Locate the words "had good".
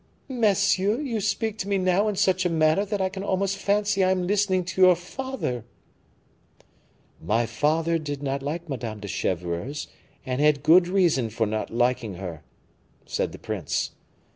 10.41-10.87